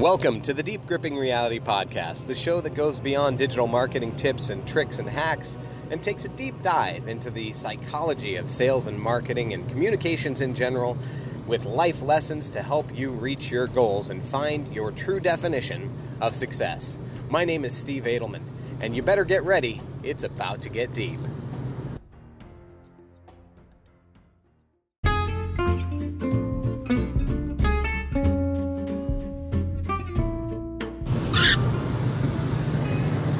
[0.00, 4.48] Welcome to the Deep Gripping Reality Podcast, the show that goes beyond digital marketing tips
[4.48, 5.58] and tricks and hacks
[5.90, 10.54] and takes a deep dive into the psychology of sales and marketing and communications in
[10.54, 10.96] general
[11.46, 15.92] with life lessons to help you reach your goals and find your true definition
[16.22, 16.98] of success.
[17.28, 18.44] My name is Steve Adelman,
[18.80, 21.20] and you better get ready, it's about to get deep.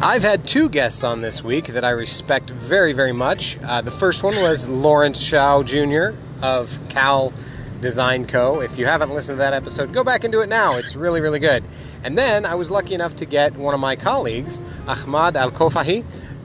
[0.03, 3.59] I've had two guests on this week that I respect very, very much.
[3.63, 6.13] Uh, the first one was Lawrence Shao Jr.
[6.41, 7.35] of Cal
[7.83, 8.63] Design Co.
[8.63, 10.79] If you haven't listened to that episode, go back and do it now.
[10.79, 11.63] It's really, really good.
[12.03, 16.03] And then I was lucky enough to get one of my colleagues, Ahmad Al Kofahi,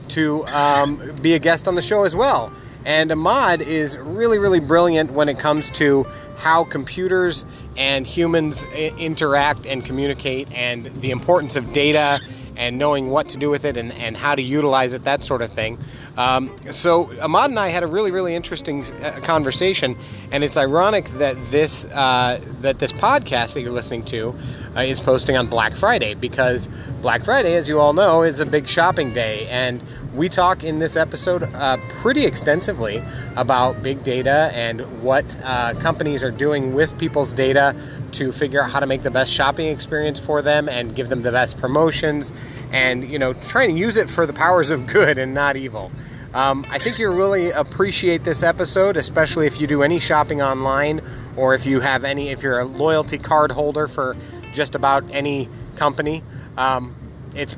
[0.08, 2.52] to um, be a guest on the show as well.
[2.84, 6.04] And Ahmad is really, really brilliant when it comes to
[6.36, 7.46] how computers
[7.78, 12.20] and humans interact and communicate and the importance of data
[12.56, 15.42] and knowing what to do with it and, and how to utilize it, that sort
[15.42, 15.78] of thing.
[16.16, 19.96] Um, so Ahmad and I had a really, really interesting uh, conversation,
[20.32, 24.34] and it's ironic that this uh, that this podcast that you're listening to
[24.76, 26.68] uh, is posting on Black Friday because
[27.02, 29.82] Black Friday, as you all know, is a big shopping day, and
[30.16, 33.02] we talk in this episode uh, pretty extensively
[33.36, 37.74] about big data and what uh, companies are doing with people's data
[38.12, 41.22] to figure out how to make the best shopping experience for them and give them
[41.22, 42.32] the best promotions
[42.72, 45.90] and you know try and use it for the powers of good and not evil.
[46.34, 51.00] Um, i think you'll really appreciate this episode especially if you do any shopping online
[51.36, 54.16] or if you have any if you're a loyalty card holder for
[54.56, 56.22] just about any company.
[56.56, 56.94] Um,
[57.34, 57.56] it's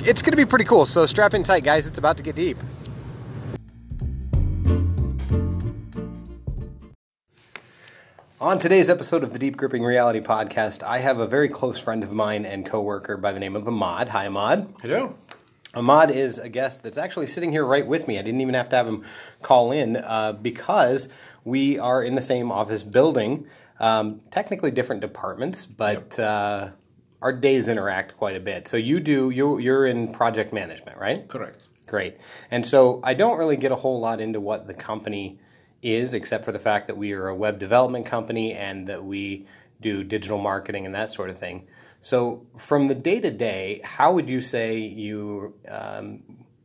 [0.00, 2.36] it's going to be pretty cool so strap in tight guys it's about to get
[2.36, 2.58] deep
[8.44, 12.02] On today's episode of the Deep Gripping Reality Podcast, I have a very close friend
[12.02, 14.08] of mine and coworker by the name of Ahmad.
[14.08, 14.68] Hi, Ahmad.
[14.82, 15.14] Hello.
[15.72, 18.18] Ahmad is a guest that's actually sitting here right with me.
[18.18, 19.02] I didn't even have to have him
[19.40, 21.08] call in uh, because
[21.44, 23.46] we are in the same office building.
[23.80, 26.70] Um, technically different departments, but uh,
[27.22, 28.68] our days interact quite a bit.
[28.68, 31.26] So you do you you're in project management, right?
[31.28, 31.62] Correct.
[31.86, 32.18] Great.
[32.50, 35.38] And so I don't really get a whole lot into what the company
[35.82, 39.46] is, except for the fact that we are a web development company and that we
[39.80, 41.66] do digital marketing and that sort of thing.
[42.00, 46.22] So, from the day to day, how would you say you um,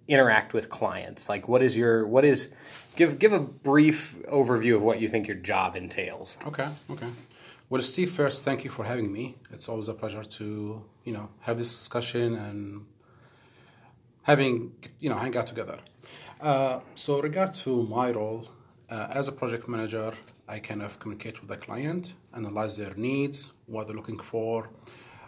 [0.07, 1.29] interact with clients?
[1.29, 2.53] Like, what is your what is
[2.99, 6.37] give give a brief overview of what you think your job entails.
[6.45, 6.67] Okay.
[6.91, 7.07] Okay.
[7.71, 9.37] Well, Steve, first, thank you for having me.
[9.51, 12.83] It's always a pleasure to you know have this discussion and
[14.23, 15.77] having you know hang out together.
[16.41, 18.49] Uh, so, regard to my role
[18.89, 20.11] uh, as a project manager,
[20.47, 24.67] I kind of communicate with the client, analyze their needs, what they're looking for.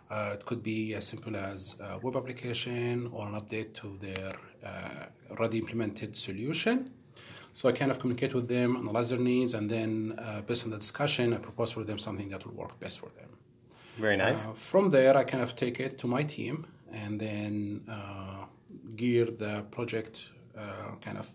[0.09, 4.31] Uh, it could be as simple as a web application or an update to their
[4.65, 6.89] uh, already implemented solution.
[7.53, 10.71] So I kind of communicate with them, analyze their needs, and then uh, based on
[10.71, 13.29] the discussion, I propose for them something that will work best for them.
[13.97, 14.45] Very nice.
[14.45, 18.45] Uh, from there, I kind of take it to my team and then uh,
[18.95, 21.27] gear the project, uh, kind of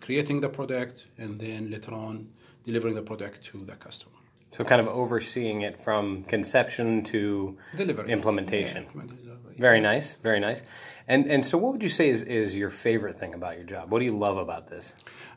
[0.00, 2.28] creating the product, and then later on
[2.64, 4.12] delivering the product to the customer.
[4.50, 8.10] so, kind of overseeing it from conception to Delivery.
[8.10, 8.82] implementation.
[8.82, 9.54] Yeah, implement- delivery.
[9.58, 10.62] Very nice, very nice.
[11.08, 13.90] And and so, what would you say is, is your favorite thing about your job?
[13.90, 14.92] What do you love about this?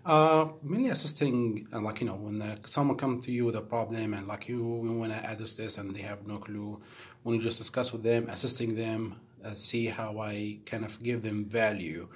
[0.06, 3.62] Uh, mainly assisting, uh, like you know, when uh, someone come to you with a
[3.62, 6.82] problem and like you, we want to address this and they have no clue,
[7.24, 11.22] when you just discuss with them, assisting them, uh, see how I kind of give
[11.22, 12.08] them value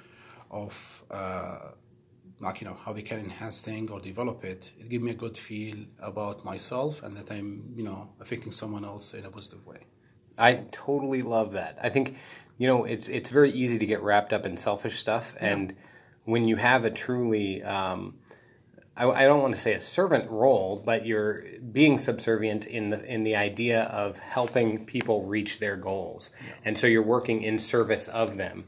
[0.50, 1.72] of uh,
[2.40, 4.74] like you know how they can enhance thing or develop it.
[4.80, 8.84] It gives me a good feel about myself and that I'm you know affecting someone
[8.84, 9.86] else in a positive way.
[10.38, 11.78] I totally love that.
[11.82, 12.16] I think
[12.58, 15.76] you know it's it's very easy to get wrapped up in selfish stuff, and
[16.26, 18.16] when you have a truly um,
[18.96, 23.04] I, I don't want to say a servant role, but you're being subservient in the
[23.12, 26.32] in the idea of helping people reach their goals,
[26.64, 28.66] and so you're working in service of them,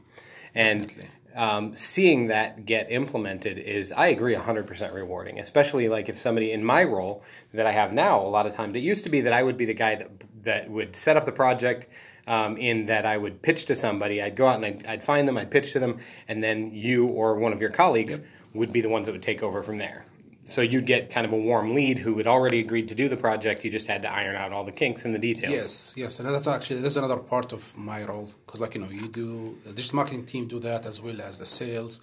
[0.54, 0.92] and
[1.36, 6.64] um, seeing that get implemented is I agree 100% rewarding, especially like if somebody in
[6.64, 7.22] my role
[7.52, 8.20] that I have now.
[8.20, 10.10] A lot of times, it used to be that I would be the guy that
[10.42, 11.88] that would set up the project.
[12.28, 15.28] Um, in that I would pitch to somebody, I'd go out and I'd, I'd find
[15.28, 18.20] them, I'd pitch to them, and then you or one of your colleagues
[18.52, 20.04] would be the ones that would take over from there.
[20.46, 23.16] So you'd get kind of a warm lead who had already agreed to do the
[23.16, 23.64] project.
[23.64, 25.52] You just had to iron out all the kinks and the details.
[25.52, 28.90] Yes, yes, and that's actually that's another part of my role because, like you know,
[28.90, 32.00] you do the digital marketing team do that as well as the sales.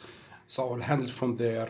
[0.47, 1.69] So I'll handle it from there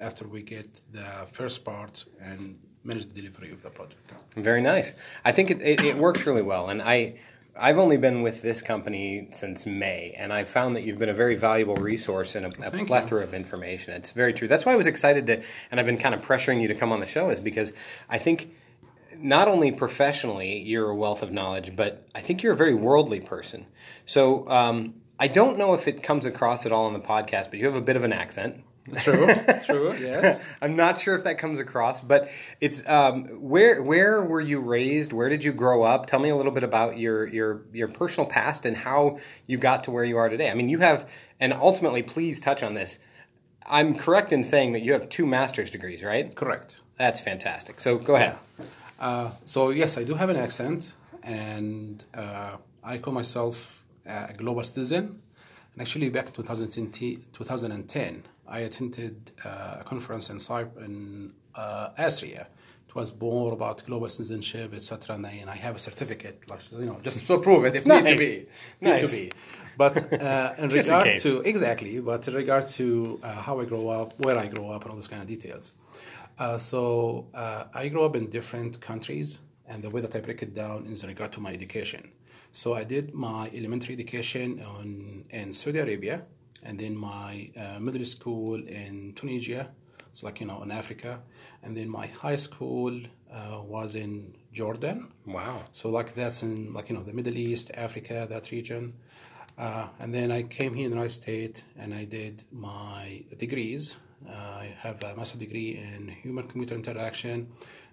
[0.00, 4.12] after we get the first part and manage the delivery of the project.
[4.36, 4.94] Very nice.
[5.24, 7.18] I think it, it, it works really well, and I.
[7.60, 11.14] I've only been with this company since May, and I found that you've been a
[11.14, 13.94] very valuable resource and a, a plethora of information.
[13.94, 14.46] It's very true.
[14.46, 16.92] That's why I was excited to, and I've been kind of pressuring you to come
[16.92, 17.72] on the show, is because
[18.08, 18.54] I think
[19.16, 23.20] not only professionally you're a wealth of knowledge, but I think you're a very worldly
[23.20, 23.66] person.
[24.06, 27.54] So um, I don't know if it comes across at all on the podcast, but
[27.54, 28.64] you have a bit of an accent.
[28.96, 29.28] True,
[29.64, 30.46] true, yes.
[30.60, 32.30] I'm not sure if that comes across, but
[32.60, 35.12] it's um, where where were you raised?
[35.12, 36.06] Where did you grow up?
[36.06, 39.84] Tell me a little bit about your your your personal past and how you got
[39.84, 40.50] to where you are today.
[40.50, 41.08] I mean, you have,
[41.40, 42.98] and ultimately, please touch on this.
[43.66, 46.34] I'm correct in saying that you have two master's degrees, right?
[46.34, 46.80] Correct.
[46.96, 47.80] That's fantastic.
[47.80, 48.36] So go ahead.
[48.98, 54.62] Uh, so yes, I do have an accent, and uh, I call myself a global
[54.64, 55.20] citizen.
[55.72, 61.90] And actually, back in 2010, 2010 I attended uh, a conference in Cyprus, in uh,
[61.98, 62.46] Austria.
[62.88, 65.16] It was more about global citizenship, etc.
[65.16, 67.84] And, I- and I have a certificate, like you know, just to prove it if
[67.86, 68.46] need to be.
[68.80, 69.10] Need Nice.
[69.10, 69.32] to be.
[69.76, 73.64] But uh, in Just in regard to exactly, but in regard to uh, how I
[73.66, 75.72] grow up, where I grow up, and all those kind of details.
[76.38, 80.42] Uh, so uh, I grew up in different countries, and the way that I break
[80.42, 82.10] it down is in regard to my education.
[82.52, 86.22] So I did my elementary education on, in Saudi Arabia,
[86.64, 89.70] and then my uh, middle school in Tunisia,
[90.12, 91.20] so like you know in Africa,
[91.62, 92.92] and then my high school
[93.32, 95.12] uh, was in Jordan.
[95.26, 95.62] Wow.
[95.72, 98.94] So like that's in like you know the Middle East, Africa, that region.
[99.58, 103.96] Uh, and then I came here in the United States and I did my degrees.
[104.26, 107.48] Uh, I have a master degree in human computer interaction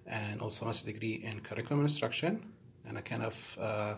[0.06, 2.46] and also a master degree in curriculum instruction.
[2.88, 3.96] And I kind of uh,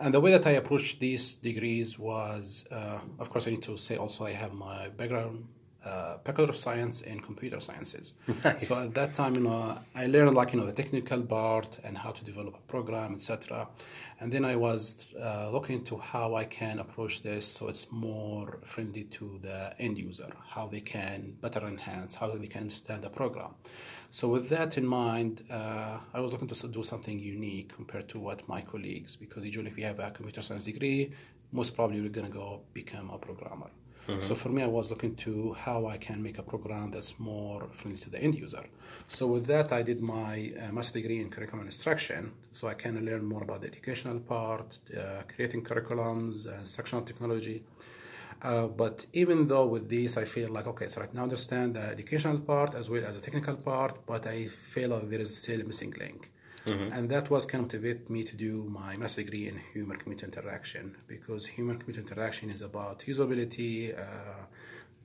[0.00, 3.76] and the way that I approached these degrees was, uh, of course, I need to
[3.76, 5.46] say also I have my background,
[5.84, 8.14] uh, Bachelor of Science in Computer Sciences.
[8.44, 8.68] Nice.
[8.68, 11.96] So at that time, you know, I learned like you know the technical part and
[11.96, 13.68] how to develop a program, etc.
[14.20, 18.58] And then I was uh, looking into how I can approach this so it's more
[18.62, 23.10] friendly to the end user, how they can better enhance, how they can understand the
[23.10, 23.54] program.
[24.10, 28.18] So with that in mind, uh, I was looking to do something unique compared to
[28.18, 31.12] what my colleagues, because usually if you have a computer science degree,
[31.52, 33.70] most probably you're gonna go become a programmer.
[34.20, 37.68] So for me, I was looking to how I can make a program that's more
[37.72, 38.64] friendly to the end user.
[39.06, 43.04] So with that, I did my uh, master degree in curriculum instruction, so I can
[43.04, 47.62] learn more about the educational part, uh, creating curriculums, uh, instructional technology.
[48.42, 51.82] Uh, but even though with this, I feel like okay, so I now understand the
[51.82, 55.60] educational part as well as the technical part, but I feel like there is still
[55.60, 56.30] a missing link.
[56.68, 60.26] And that was kind of motivate me to do my master degree in human computer
[60.26, 64.44] interaction because human computer interaction is about usability, uh,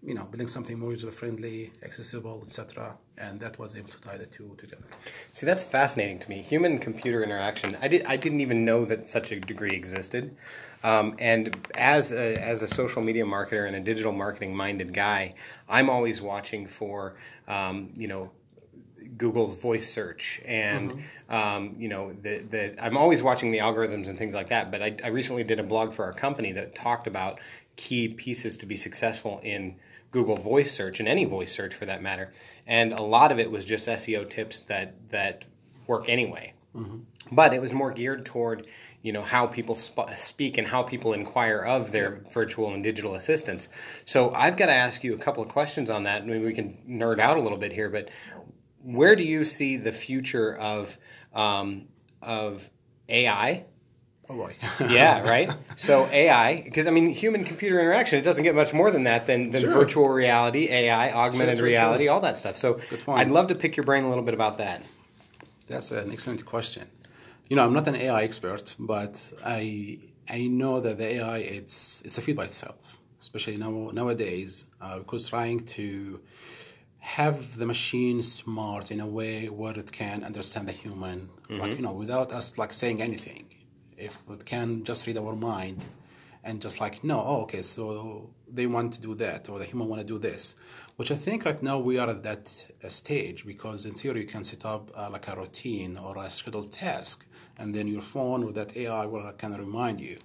[0.05, 2.97] you know, building something more user friendly, accessible, etc.
[3.17, 4.83] And that was able to tie the two together.
[5.31, 6.41] See, that's fascinating to me.
[6.41, 7.77] Human computer interaction.
[7.81, 8.05] I did.
[8.05, 10.35] I didn't even know that such a degree existed.
[10.83, 15.35] Um, and as a, as a social media marketer and a digital marketing minded guy,
[15.69, 17.15] I'm always watching for
[17.47, 18.31] um, you know
[19.17, 24.17] Google's voice search and um, you know the, the I'm always watching the algorithms and
[24.17, 24.71] things like that.
[24.71, 27.39] But I, I recently did a blog for our company that talked about
[27.75, 29.75] key pieces to be successful in
[30.11, 32.31] Google voice search and any voice search for that matter.
[32.67, 35.45] And a lot of it was just SEO tips that that
[35.87, 36.53] work anyway.
[37.31, 38.67] But it was more geared toward
[39.03, 43.13] you know how people sp- speak and how people inquire of their virtual and digital
[43.15, 43.67] assistants.
[44.05, 46.25] So I've got to ask you a couple of questions on that.
[46.25, 48.09] Maybe we can nerd out a little bit here, but
[48.81, 50.97] where do you see the future of
[51.33, 51.89] um,
[52.21, 52.67] of
[53.09, 53.65] AI?
[54.29, 54.55] Oh boy.
[54.89, 55.51] Yeah, right.
[55.75, 59.27] So AI, because I mean, human computer interaction, it doesn't get much more than that
[59.27, 59.73] than, than Sure.
[59.73, 62.13] virtual reality, AI, augmented sure, reality, sure.
[62.13, 62.55] all that stuff.
[62.55, 64.81] So I'd love to pick your brain a little bit about that.
[65.67, 66.87] That's an excellent question.
[67.53, 72.01] You know, I'm not an AI expert, but I I know that the AI it's
[72.03, 76.19] it's a field by itself, especially now nowadays, uh, because trying to
[76.97, 81.83] have the machine smart in a way where it can understand the human, like you
[81.83, 83.45] know, without us like saying anything.
[83.97, 85.85] If it can just read our mind
[86.43, 89.87] and just like no, oh, okay, so they want to do that, or the human
[89.89, 90.55] want to do this,
[90.95, 92.45] which I think right now we are at that
[92.83, 96.31] uh, stage because in theory you can set up uh, like a routine or a
[96.31, 100.17] scheduled task, and then your phone with that AI will kind of remind you.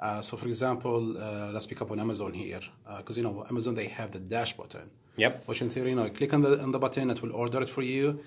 [0.00, 2.60] Uh, so, for example, uh, let's pick up on Amazon here,
[2.98, 4.90] because you know Amazon they have the dash button.
[5.16, 5.46] Yep.
[5.46, 7.68] Which in theory, you know, click on the on the button, it will order it
[7.68, 8.20] for you.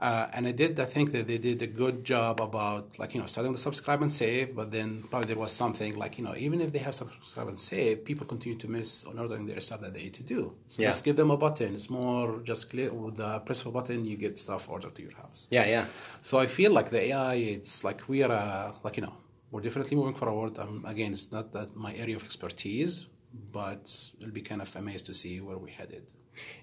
[0.00, 3.20] Uh, and I did, I think that they did a good job about, like, you
[3.20, 6.34] know, starting with subscribe and save, but then probably there was something like, you know,
[6.36, 9.80] even if they have subscribe and save, people continue to miss on ordering their stuff
[9.80, 10.52] that they need to do.
[10.66, 10.88] So Yeah.
[10.88, 11.74] let's give them a button.
[11.74, 15.02] It's more just click with the press of a button, you get stuff ordered to
[15.02, 15.48] your house.
[15.50, 15.86] Yeah, yeah.
[16.20, 19.14] So I feel like the AI, it's like we are, uh, like, you know,
[19.50, 20.58] we're definitely moving forward.
[20.58, 23.06] Um, again, it's not that my area of expertise,
[23.52, 26.04] but it'll be kind of amazed to see where we headed.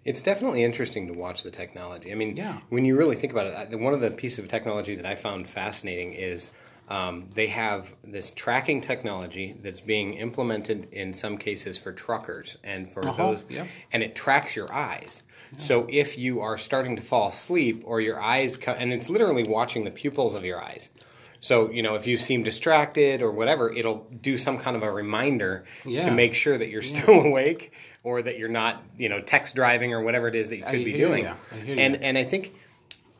[0.05, 2.11] It's definitely interesting to watch the technology.
[2.11, 2.57] I mean, Yeah.
[2.69, 5.49] when you really think about it, one of the pieces of technology that I found
[5.49, 6.51] fascinating is
[6.89, 12.89] um, they have this tracking technology that's being implemented in some cases for truckers and
[12.91, 13.65] for Uh-huh, those, yeah.
[13.93, 15.23] and it tracks your eyes.
[15.57, 19.43] So if you are starting to fall asleep or your eyes, co- and it's literally
[19.43, 20.89] watching the pupils of your eyes.
[21.41, 24.91] So you know if you seem distracted or whatever, it'll do some kind of a
[24.91, 26.05] reminder Yeah.
[26.05, 27.71] to make sure that you're still awake
[28.03, 30.81] or that you're not you know text driving or whatever it is that you could
[30.81, 31.27] I be doing.
[31.27, 31.35] I
[31.67, 31.99] and ya.
[32.01, 32.53] and I think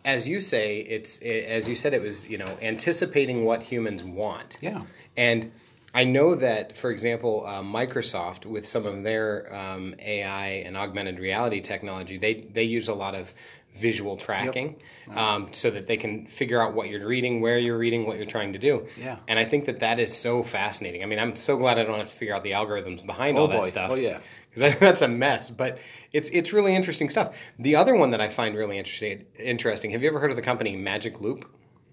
[0.05, 4.57] as you say, it's as you said, it was you know anticipating what humans want.
[4.61, 4.81] Yeah.
[5.15, 5.51] And
[5.95, 11.19] I know that, for example, uh, Microsoft with some of their um, AI and augmented
[11.19, 13.33] reality technology, they they use a lot of
[13.75, 14.75] visual tracking
[15.15, 18.25] um, so that they can figure out what you're reading, where you're reading, what you're
[18.27, 18.85] trying to do.
[18.99, 19.17] Yeah.
[19.27, 21.01] And I think that that is so fascinating.
[21.01, 23.41] I mean, I'm so glad I don't have to figure out the algorithms behind Oh,
[23.41, 23.69] all that boy.
[23.69, 23.89] stuff.
[23.89, 24.19] Oh, yeah.
[24.53, 25.49] Because that's a mess.
[25.49, 25.79] But
[26.11, 27.35] it's it's really interesting stuff.
[27.59, 29.91] The other one that I find really interesting interesting.
[29.91, 31.45] Have you ever heard of the company Magic Loop?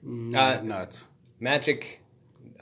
[0.03, 1.03] Uh, Not.
[1.41, 2.01] Magic,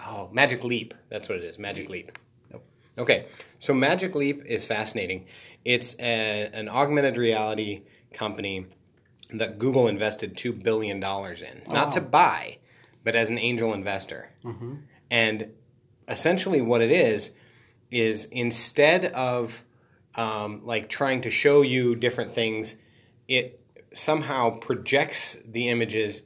[0.04, 0.94] oh, Magic Leap.
[1.08, 1.58] That's what it is.
[1.58, 2.18] Magic Leap.
[2.52, 2.64] Nope.
[2.96, 3.26] Okay,
[3.58, 5.26] so Magic Leap is fascinating.
[5.64, 8.66] It's a, an augmented reality company
[9.34, 11.92] that Google invested two billion dollars in, not wow.
[11.92, 12.58] to buy,
[13.04, 14.30] but as an angel investor.
[15.10, 15.52] And
[16.08, 17.34] essentially, what it is
[17.90, 19.64] is instead of
[20.18, 22.76] um, like trying to show you different things,
[23.28, 23.60] it
[23.94, 26.22] somehow projects the images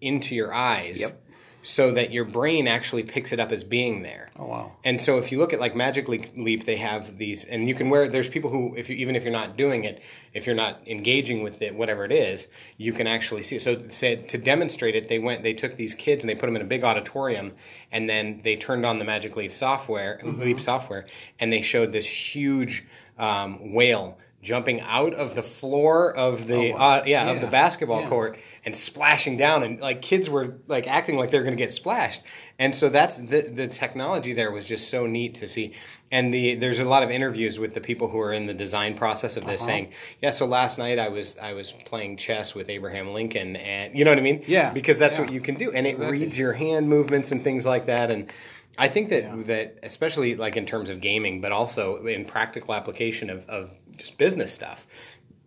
[0.00, 1.18] into your eyes, Yep.
[1.64, 4.30] so that your brain actually picks it up as being there.
[4.38, 4.72] Oh, wow.
[4.84, 7.90] And so if you look at like Magic Leap, they have these, and you can
[7.90, 8.08] wear.
[8.08, 11.42] There's people who, if you, even if you're not doing it, if you're not engaging
[11.42, 13.56] with it, whatever it is, you can actually see.
[13.56, 13.62] It.
[13.62, 16.56] So say, to demonstrate it, they went, they took these kids and they put them
[16.56, 17.52] in a big auditorium,
[17.90, 21.06] and then they turned on the Magic Leap software, Leap software,
[21.40, 22.84] and they showed this huge
[23.22, 26.98] um, whale jumping out of the floor of the Oh, wow.
[26.98, 28.08] uh, yeah, of the basketball Yeah.
[28.08, 29.62] court and splashing down.
[29.62, 32.22] And like kids were like acting like they were going to get splashed.
[32.58, 35.74] And so that's the the technology there was just so neat to see.
[36.10, 38.96] And the there's a lot of interviews with the people who are in the design
[38.96, 39.70] process of this Uh-huh.
[39.70, 43.96] saying yeah so last night I was I was playing chess with Abraham Lincoln and
[43.96, 44.42] you know what I mean?
[44.48, 45.70] Yeah, because that's what you can do.
[45.70, 48.10] And it reads your hand movements and things like that.
[48.10, 48.32] And
[48.78, 49.36] I think that Yeah.
[49.46, 54.18] that especially like in terms of gaming but also in practical application of, of just
[54.18, 54.86] business stuff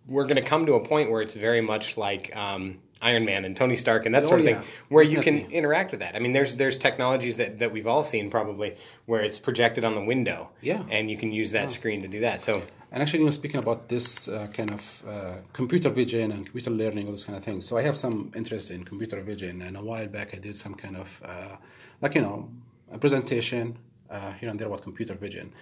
[0.07, 3.43] we're going to come to a point where it's very much like um, Iron Man
[3.43, 4.59] and Tony Stark and that Oh, sort of yeah.
[4.59, 6.15] thing, where you can interact with that.
[6.15, 8.75] I mean, there's there's technologies that, that we've all seen probably
[9.07, 10.83] where it's projected on the window, Yeah.
[10.91, 12.41] and you can use that screen to do that.
[12.41, 16.45] So And actually, you know, speaking about this uh, kind of uh, computer vision and
[16.45, 17.65] computer learning, all those kind of things.
[17.65, 20.75] So I have some interest in computer vision, and a while back I did some
[20.75, 21.55] kind of, uh,
[22.01, 22.47] like you know,
[22.95, 23.77] a presentation
[24.09, 25.53] uh, here and there about computer vision,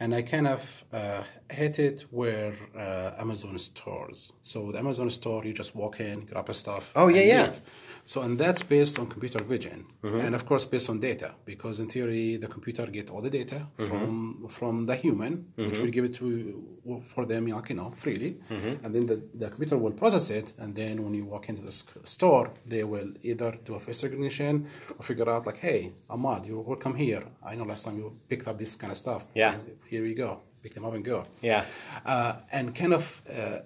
[0.00, 4.32] and I kind of uh, hit it where uh, Amazon stores.
[4.42, 6.92] So with Amazon store, you just walk in, grab a stuff.
[6.96, 7.42] Oh, yeah, yeah.
[7.42, 7.60] leave.
[8.10, 9.78] So and that's based on computer vision,
[10.24, 13.58] and of course based on data, because in theory the computer get all the data
[13.88, 16.28] from from the human, which will give it to
[17.12, 18.30] for them, like, you know, freely,
[18.82, 21.74] and then the, the computer will process it, and then when you walk into the
[22.16, 24.54] store, they will either do a face recognition
[24.96, 25.80] or figure out like, hey,
[26.14, 27.22] Ahmad, you welcome here.
[27.50, 29.22] I know last time you picked up this kind of stuff.
[29.42, 29.54] Yeah.
[29.92, 30.30] Here we go.
[30.64, 31.18] Pick them up and go
[31.50, 31.62] yeah,
[32.04, 33.04] uh, and kind of
[33.38, 33.60] uh,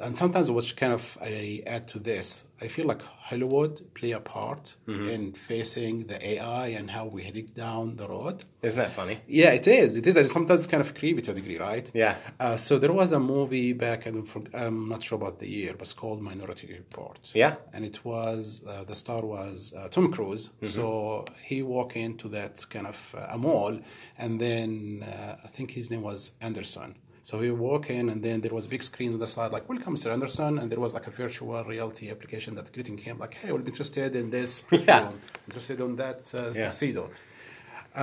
[0.00, 4.20] and sometimes which kind of I add to this, I feel like Hollywood play a
[4.20, 5.08] part Mm-hmm.
[5.08, 8.44] in facing the AI and how we heading down the road.
[8.62, 9.18] isn't that funny?
[9.26, 9.96] Yeah, it is.
[9.96, 10.16] It is.
[10.16, 11.90] And sometimes it's kind of creepy to a degree, right?
[11.94, 12.16] Yeah.
[12.38, 15.82] Uh, so there was a movie back, I am not sure about the year, but
[15.82, 17.30] it's called Minority Report.
[17.34, 17.56] Yeah.
[17.72, 20.50] And it was, uh, the star was uh, Tom Cruise.
[20.62, 23.78] So he walked into that kind of uh, a mall,
[24.18, 26.94] and then uh, I think his name was Anderson.
[27.28, 29.94] So he walked in, and then there was big screens on the side, like "Welcome,
[29.96, 30.08] Mr.
[30.16, 33.62] Anderson," and there was like a virtual reality application that greeting him, like, "Hey, we'll
[33.70, 35.46] be interested in this perfume, Yeah.
[35.48, 36.64] interested on that uh, Yeah.
[36.66, 37.04] tuxedo."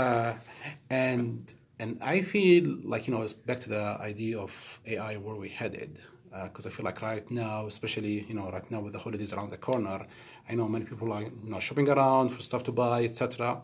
[0.02, 0.34] uh,
[0.90, 4.52] and and I feel like you know it's back to the idea of
[4.94, 5.92] AI where we headed
[6.48, 9.52] because I feel like right now, especially you know right now with the holidays around
[9.52, 10.00] the corner,
[10.50, 13.62] I know many people are you know shopping around for stuff to buy, etc.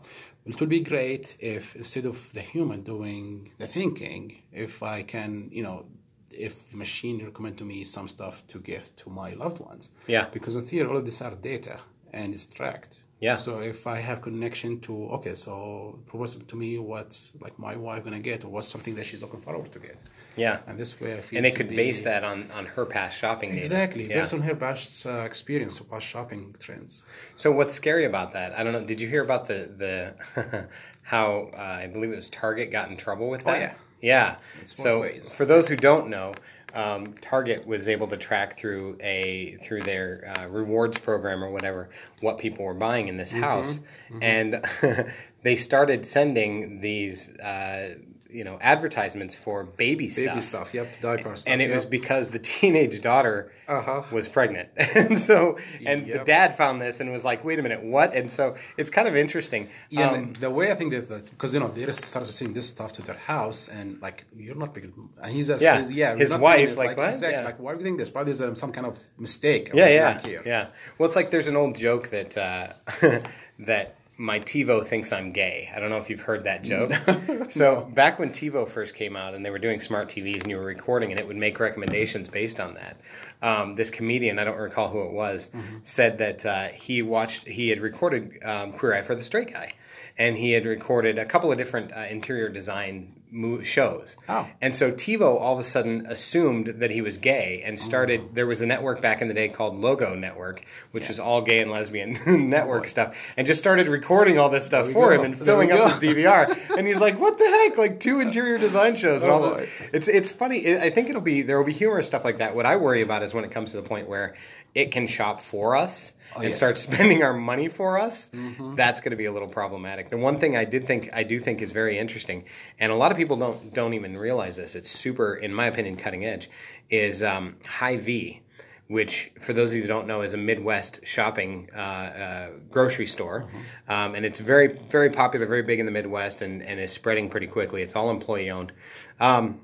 [0.48, 5.50] It would be great if instead of the human doing the thinking, if I can
[5.52, 5.86] you know
[6.32, 9.92] if the machine recommend to me some stuff to give to my loved ones.
[10.06, 10.26] Yeah.
[10.36, 11.78] Because in theory, all of these are data
[12.12, 13.02] and it's tracked.
[13.20, 13.34] Yeah.
[13.36, 18.04] So if I have connection to okay, so propose to me what's like my wife
[18.04, 19.98] gonna get or what's something that she's looking forward to get.
[20.36, 20.58] Yeah.
[20.68, 23.18] And this way, I feel And they could be- base that on, on her past
[23.18, 23.60] shopping data.
[23.62, 24.18] exactly Yeah.
[24.18, 27.02] based on her past uh, experience or past shopping trends.
[27.36, 28.56] So what's scary about that?
[28.56, 28.84] I don't know.
[28.84, 30.68] Did you hear about the the
[31.02, 33.60] how uh, I believe it was Target got in trouble with Oh, that?
[33.60, 33.74] yeah.
[34.00, 34.36] Yeah.
[34.62, 36.34] It's so for those who don't know,
[36.78, 41.90] um, Target was able to track through a through their uh, rewards program or whatever
[42.20, 43.42] what people were buying in this Mm-hmm.
[43.42, 43.80] house,
[44.20, 44.64] and
[45.42, 47.36] they started sending these.
[47.38, 47.96] Uh,
[48.30, 50.26] you know, advertisements for baby stuff.
[50.26, 51.50] Baby stuff, yep, diaper stuff.
[51.52, 51.74] and it yep.
[51.76, 54.02] was because the teenage daughter Uh-huh.
[54.12, 57.82] was pregnant, and so and the dad found this and was like, "Wait a minute,
[57.82, 59.68] what?" And so it's kind of interesting.
[59.90, 62.68] Yeah, Um, the way I think that, because you know they just started sending this
[62.68, 64.84] stuff to their house, and like you're not big,
[65.22, 67.08] and he's a, Yeah, he's, yeah, his wife, it, like, what?
[67.10, 67.44] exactly, Yeah.
[67.44, 68.08] like why are we doing this?
[68.10, 69.70] Probably there's um, some kind of mistake.
[69.74, 70.42] yeah, yeah, here.
[70.46, 70.66] yeah.
[70.98, 72.68] Well, it's like there's an old joke that uh,
[73.60, 75.70] that my TiVo thinks I'm gay.
[75.74, 76.92] I don't know if you've heard that joke.
[77.48, 80.56] so back when TiVo first came out and they were doing smart TVs and you
[80.56, 82.96] were recording and it would make recommendations based on that.
[83.40, 85.50] Um, this comedian, I don't recall who it was,
[85.84, 89.72] said that uh, he watched, he had recorded um, Queer Eye for the Straight Guy,
[90.18, 93.14] and he had recorded a couple of different uh, interior design
[93.62, 94.16] shows.
[94.28, 94.48] Oh.
[94.60, 98.34] And so TiVo all of a sudden assumed that he was gay and started.
[98.34, 101.60] There was a network back in the day called Logo Network, which was all gay
[101.60, 102.18] and lesbian
[102.50, 106.00] network stuff, and just started recording all this stuff for him and filling up his
[106.00, 106.56] DVR.
[106.78, 107.76] and he's like, "What the heck?
[107.76, 110.58] Like two interior design shows and Oh, all that." It's it's funny.
[110.64, 112.54] It, I think it'll be there will be humorous stuff like that.
[112.56, 114.34] What I worry about is when it comes to the point where
[114.74, 116.12] it can shop for us.
[116.34, 116.52] And yeah.
[116.52, 118.30] start spending our money for us,
[118.74, 120.10] that's going to be a little problematic.
[120.10, 122.44] The one thing I did think I do think is very interesting,
[122.78, 124.74] and a lot of people don't don't even realize this.
[124.74, 126.50] It's super, in my opinion, cutting edge.
[126.90, 128.40] Is um, Hy-Vee,
[128.86, 133.06] which for those of you who don't know is a Midwest shopping uh, uh, grocery
[133.06, 133.50] store,
[133.88, 137.28] um, and it's very very popular, very big in the Midwest, and, and is spreading
[137.28, 137.82] pretty quickly.
[137.82, 138.72] It's all employee owned.
[139.20, 139.60] Um,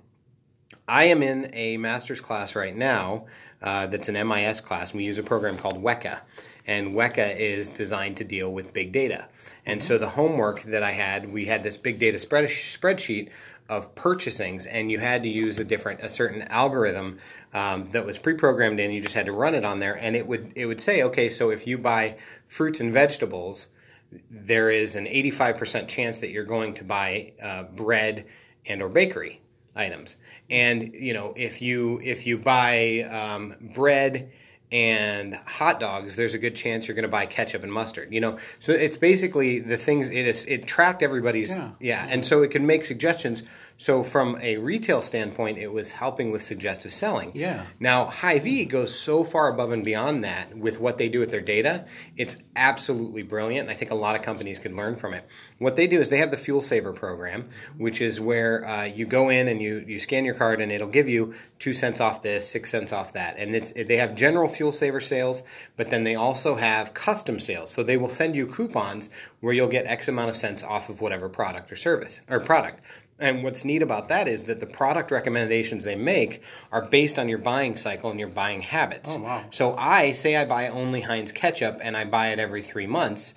[0.86, 3.26] I am in a master's class right now
[3.62, 4.92] uh, that's an MIS class.
[4.92, 6.20] We use a program called Weka,
[6.66, 9.26] and Weka is designed to deal with big data.
[9.66, 13.30] And so the homework that I had, we had this big data spread- spreadsheet
[13.68, 17.18] of purchasings, and you had to use a different, a certain algorithm
[17.54, 18.90] um, that was pre-programmed in.
[18.90, 21.30] You just had to run it on there, and it would it would say, okay,
[21.30, 23.68] so if you buy fruits and vegetables,
[24.30, 28.26] there is an 85% chance that you're going to buy uh, bread
[28.66, 29.40] and or bakery
[29.76, 30.16] items
[30.50, 34.30] and you know if you if you buy um, bread
[34.74, 38.20] and hot dogs there's a good chance you're going to buy ketchup and mustard you
[38.20, 41.70] know so it's basically the things it is it tracked everybody's Yeah.
[41.78, 43.44] yeah and so it can make suggestions
[43.76, 47.64] so from a retail standpoint it was helping with suggestive selling Yeah.
[47.80, 51.40] now, Hy-Vee goes so far above and beyond that with what they do with their
[51.40, 51.84] data.
[52.16, 55.24] It's absolutely brilliant, and I think a lot of companies could learn from it.
[55.58, 59.06] What they do is they have the Fuel Saver program, which is where uh, you
[59.06, 62.22] go in and you, you scan your card, and it'll give you two cents off
[62.22, 63.36] this, six cents off that.
[63.38, 65.42] And it's they have general Fuel Saver sales,
[65.76, 67.70] but then they also have custom sales.
[67.70, 69.10] So they will send you coupons
[69.40, 72.80] where you'll get X amount of cents off of whatever product or service or product.
[73.24, 77.26] And what's neat about that is that the product recommendations they make are based on
[77.26, 79.16] your buying cycle and your buying habits.
[79.16, 79.44] Oh, wow.
[79.48, 83.34] So I say I buy only Heinz ketchup and I buy it every three months.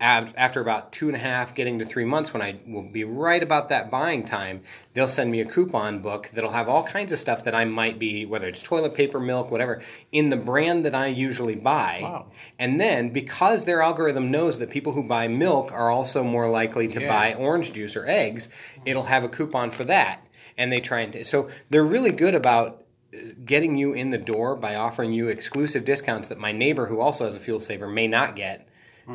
[0.00, 3.04] Af- After about two and a half, getting to three months, when I will be
[3.04, 4.62] right about that buying time,
[4.94, 7.98] they'll send me a coupon book that'll have all kinds of stuff that I might
[7.98, 11.98] be, whether it's toilet paper, milk, whatever, in the brand that I usually buy.
[12.02, 12.26] Wow.
[12.58, 16.88] And then because their algorithm knows that people who buy milk are also more likely
[16.88, 17.08] to Yeah.
[17.08, 18.48] buy orange juice or eggs,
[18.86, 20.26] it'll have a coupon for that.
[20.56, 22.84] And they try and so they're really good about
[23.14, 27.00] uh, getting you in the door by offering you exclusive discounts that my neighbor who
[27.00, 28.66] also has a fuel saver may not get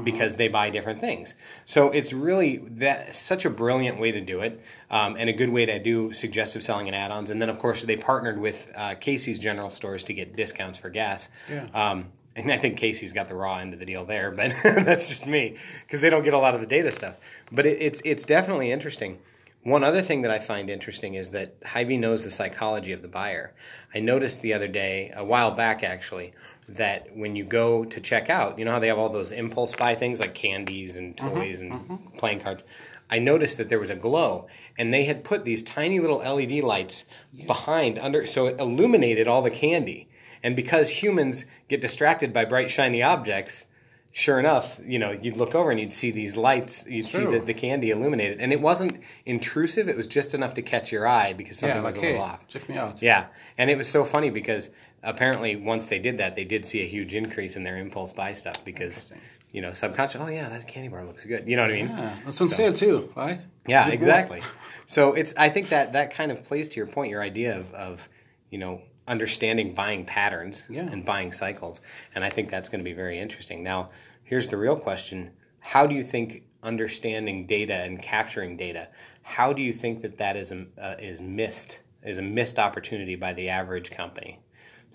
[0.03, 1.33] because they buy different things.
[1.65, 5.49] So it's really that such a brilliant way to do it, um, and a good
[5.49, 7.29] way to do suggestive selling and add-ons.
[7.29, 10.89] And then of course they partnered with uh, Casey's General Stores to get discounts for
[10.89, 11.29] gas.
[11.49, 11.67] Yeah.
[11.73, 15.07] Um, and I think Casey's got the raw end of the deal there, but that's
[15.07, 17.19] just me because they don't get a lot of the data stuff.
[17.51, 19.19] But it, it's it's definitely interesting.
[19.63, 23.07] One other thing that I find interesting is that Hy-Vee knows the psychology of the
[23.07, 23.51] buyer.
[23.95, 26.33] I noticed the other day, a while back actually,
[26.67, 29.75] that when you go to check out, you know how they have all those impulse
[29.75, 32.17] buy things like candies and mm-hmm, toys and mm-hmm.
[32.17, 32.63] playing cards.
[33.09, 34.47] I noticed that there was a glow,
[34.77, 37.05] and they had put these tiny little LED lights
[37.45, 40.09] behind under, so it illuminated all the candy.
[40.41, 43.65] And because humans get distracted by bright shiny objects,
[44.11, 47.39] sure enough, you know, you'd look over and you'd see these lights, you'd see True.
[47.39, 49.89] the, the candy illuminated, and it wasn't intrusive.
[49.89, 52.21] It was just enough to catch your eye because something yeah, was a little hey,
[52.21, 52.47] off.
[52.47, 53.01] check me out.
[53.01, 53.25] Yeah,
[53.57, 54.71] and it was so funny because
[55.05, 58.33] apparently once they did that, they did see a huge increase in their impulse buy
[58.33, 59.13] stuff because
[59.51, 60.19] you know subconscious.
[60.21, 61.47] Oh yeah, that candy bar looks good.
[61.47, 61.87] You know what I mean?
[61.87, 63.39] Yeah, it's on sale too, right?
[63.67, 64.41] Yeah, Good exactly.
[64.87, 67.73] So it's I think that that kind of plays to your point, your idea of,
[67.73, 68.09] of
[68.49, 70.87] you know understanding buying patterns Yeah.
[70.91, 71.81] and buying cycles,
[72.15, 73.63] and I think that's going to be very interesting.
[73.63, 73.89] Now,
[74.23, 78.87] here's the real question: How do you think understanding data and capturing data?
[79.21, 83.15] How do you think that that is a, uh, is missed is a missed opportunity
[83.15, 84.39] by the average company,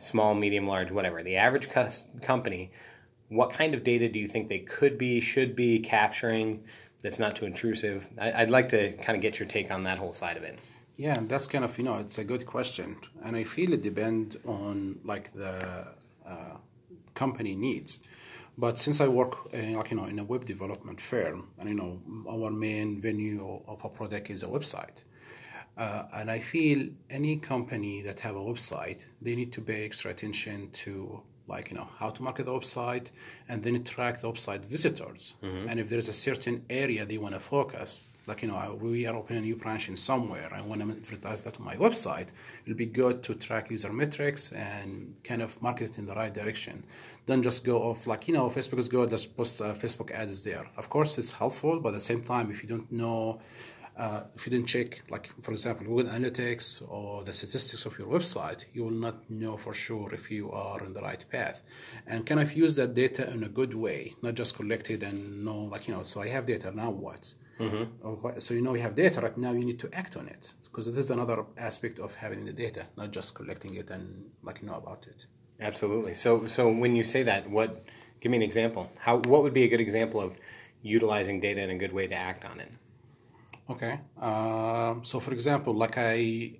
[0.00, 1.22] small, medium, large, whatever.
[1.22, 1.68] The average
[2.22, 2.72] company
[3.30, 6.64] what kind of data do you think they could be, should be capturing
[7.00, 8.08] that's not too intrusive?
[8.20, 10.58] I, I'd like to kind of get your take on that whole side of it.
[10.96, 14.36] Yeah, that's kind of you know it's a good question, and I feel it depends
[14.44, 15.86] on like the
[16.26, 16.56] uh,
[17.14, 18.00] company needs.
[18.58, 21.74] But since I work uh, like you know in a web development firm, and you
[21.74, 25.04] know our main venue of a product is a website,
[25.76, 30.10] uh, and I feel any company that have a website, they need to pay extra
[30.10, 33.10] attention to like you know how to market the website
[33.48, 35.34] and then track the website visitors.
[35.68, 39.16] And if there's a certain area they want to focus, like you know we are
[39.16, 42.28] opening a new branch in somewhere, I want to advertise that on my website.
[42.64, 46.32] It'll be good to track user metrics and kind of market it in the right
[46.32, 46.84] direction.
[47.26, 49.10] Don't just go off like you know Facebook is good.
[49.10, 50.66] Let's post uh, Facebook ads there.
[50.76, 53.40] Of course, it's helpful, but at the same time, if you don't know
[54.04, 58.08] uh, if you didn't check, like for example, Google Analytics or the statistics of your
[58.16, 61.58] website, you will not know for sure if you are on the right path.
[62.10, 65.44] And kind of use that data in a good way, not just collect it and
[65.46, 67.22] know, like, you know, so I have data, now what?
[68.22, 70.44] What- So you know you have data, right now you need to act on it.
[70.64, 74.04] Because this is another aspect of having the data, not just collecting it and
[74.48, 75.18] like know about it.
[75.68, 76.14] Absolutely.
[76.24, 77.70] So, so when you say that, what?
[78.20, 78.82] Give me an example.
[79.06, 79.14] How?
[79.32, 80.30] What would be a good example of
[80.82, 82.72] utilizing data in a good way to act on it?
[83.70, 84.00] Okay.
[84.20, 86.58] Um, so, for example, like I,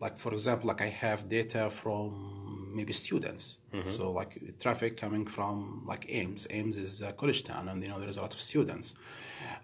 [0.00, 3.58] like for example, like I have data from maybe students.
[3.90, 6.46] So, like traffic coming from like Ames.
[6.50, 8.94] Ames is a college town, and you know there's a lot of students,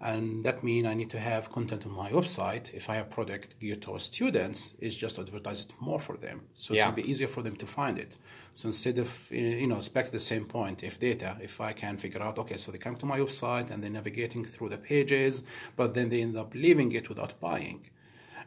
[0.01, 2.73] and that means I need to have content on my website.
[2.73, 6.73] If I have product geared towards students, is just advertise it more for them, so
[6.73, 6.83] Yeah.
[6.83, 8.15] it'll be easier for them to find it.
[8.53, 10.83] So instead of uh, you know, it's back to the same point.
[10.83, 13.83] If data, if I can figure out, okay, so they come to my website and
[13.83, 15.43] they're navigating through the pages,
[15.75, 17.79] but then they end up leaving it without buying.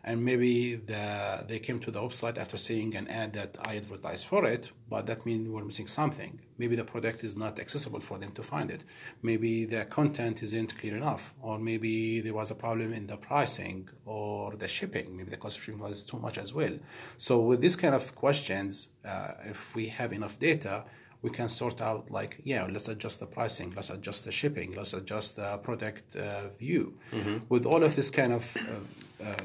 [0.02, 4.26] And maybe the, they came to the website after seeing an ad that I advertised
[4.26, 6.40] for it, but that means we're missing something.
[6.56, 8.84] Maybe the product is not accessible for them to find it.
[9.22, 13.88] Maybe the content isn't clear enough, or maybe there was a problem in the pricing
[14.06, 15.16] or the shipping.
[15.16, 16.76] Maybe the cost of shipping was too much as well.
[17.18, 20.84] So with these kind of questions, uh, if we have enough data,
[21.22, 24.94] we can sort out like yeah let's adjust the pricing let's adjust the shipping let's
[24.94, 26.94] adjust the product uh, view
[27.48, 28.70] with all of this kind of uh,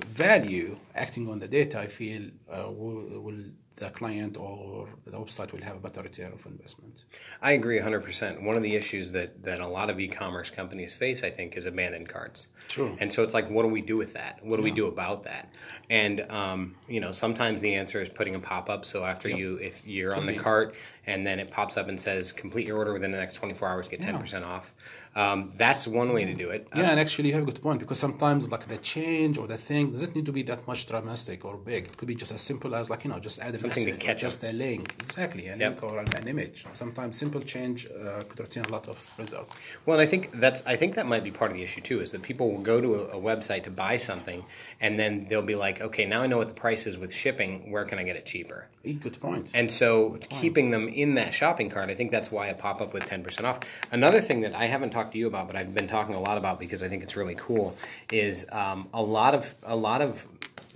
[0.07, 3.41] value acting on the data i feel uh, will, will
[3.77, 7.03] the client or the website will have a better return of investment
[7.41, 8.41] I agree 100%.
[8.41, 11.65] One of the issues that, that a lot of e-commerce companies face, I think, is
[11.65, 12.47] abandoned carts.
[12.69, 12.95] True.
[12.99, 14.39] And so it's like, what do we do with that?
[14.43, 15.53] What do we do about that?
[15.89, 18.85] And, um, you know, sometimes the answer is putting a pop-up.
[18.85, 20.39] So after you, if you're on the be.
[20.39, 20.75] cart
[21.07, 23.87] and then it pops up and says, complete your order within the next 24 hours,
[23.87, 24.73] get 10% off.
[25.15, 26.67] Um, that's one way to do it.
[26.75, 29.55] yeah and actually you have a good point because sometimes like the change or the
[29.55, 32.41] thing doesn't need to be that much dramatic or big it could be just as
[32.41, 34.93] simple as like you know just add a Something message or catch just a link
[35.07, 35.69] exactly a Yep.
[35.71, 39.49] link or an, image sometimes simple change uh, could return a lot of result
[39.85, 42.01] Well, and I think that's I think that might be part of the issue too.
[42.01, 44.43] Is that people will go to a, a website to buy something,
[44.81, 47.71] and then they'll be like, okay, now I know what the price is with shipping.
[47.71, 48.67] Where can I get it cheaper?
[48.93, 52.53] Good point And so, keeping them in that shopping cart, I think that's why a
[52.53, 53.59] pop up with ten percent off.
[53.91, 56.37] Another thing that I haven't talked to you about, but I've been talking a lot
[56.37, 57.75] about because I think it's really cool,
[58.11, 60.25] is um, a lot of a lot of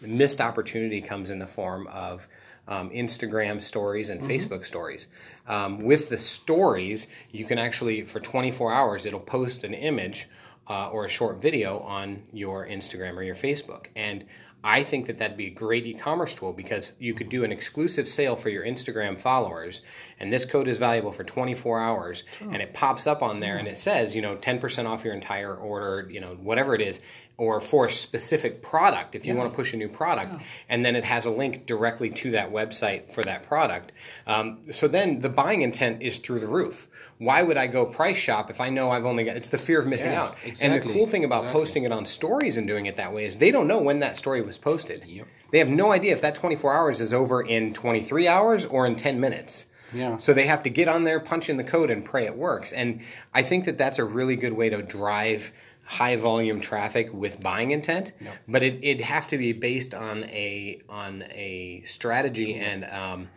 [0.01, 2.27] missed opportunity comes in the form of
[2.67, 5.07] um, Instagram stories and Facebook stories.
[5.47, 10.27] Um, with the stories, you can actually for 24 hours it'll post an image
[10.69, 13.87] uh, or a short video on your Instagram or your Facebook.
[13.95, 14.25] And
[14.63, 18.09] I think that that'd be a great e-commerce tool because you could do an exclusive
[18.09, 19.81] sale for your Instagram followers,
[20.19, 23.69] and this code is valuable for 24 hours, and it pops up on there and
[23.69, 27.01] it says, you know, 10% off your entire order, you know, whatever it is,
[27.37, 30.33] or for a specific product if you want to push a new product,
[30.67, 33.93] and then it has a link directly to that website for that product.
[34.27, 36.88] Um, so then the buying intent is through the roof.
[37.19, 39.35] Why would I go price shop if I know I've only got?
[39.35, 40.37] It's the fear of missing Yeah, out.
[40.61, 41.59] And the cool thing about exactly.
[41.59, 44.15] posting it on stories and doing it that way is they don't know when that
[44.15, 45.03] story was posted.
[45.05, 45.27] Yep.
[45.51, 48.95] They have no idea if that 24 hours is over in 23 hours or in
[48.95, 49.65] 10 minutes.
[49.93, 50.17] Yeah.
[50.17, 52.71] So they have to get on there, punch in the code, and pray it works.
[52.71, 53.01] And
[53.33, 55.51] I think that that's a really good way to drive
[55.83, 58.13] high volume traffic with buying intent.
[58.21, 58.33] Yep.
[58.47, 63.27] But it, it'd have to be based on a on a strategy and um,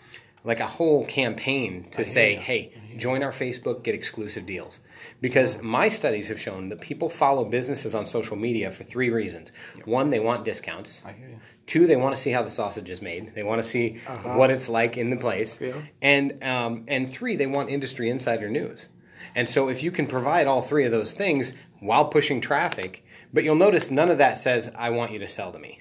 [0.45, 4.81] like a whole campaign to say, hey, join our Facebook, get exclusive deals.
[5.21, 9.53] Because my studies have shown that people follow businesses on social media for three reasons.
[9.85, 11.01] One, they want discounts.
[11.05, 11.41] I hear you.
[11.67, 13.35] Two, they want to see how the sausage is made.
[13.35, 15.61] They want to see what it's like in the place.
[15.61, 15.81] Yeah.
[16.01, 18.89] And um, and three, they want industry insider news.
[19.37, 23.45] And so if you can provide all three of those things while pushing traffic, but
[23.45, 25.81] you'll notice none of that says, "I want you to sell to me."